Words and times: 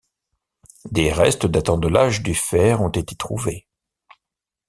Des 0.89 1.11
restes 1.13 1.45
datant 1.45 1.77
de 1.77 1.87
l'âge 1.87 2.23
du 2.23 2.33
fer 2.33 2.81
ont 2.81 2.89
été 2.89 3.15
trouvés. 3.15 3.67